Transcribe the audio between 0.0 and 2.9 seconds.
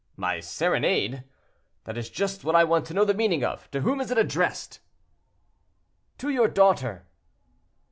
"My serenade! that is just what I want